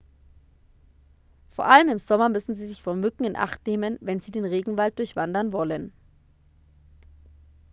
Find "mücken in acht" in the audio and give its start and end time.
2.95-3.67